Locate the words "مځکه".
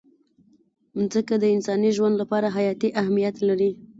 0.97-1.35